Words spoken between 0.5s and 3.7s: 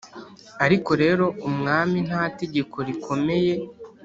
ariko rero umwami nta tegeko rikomeye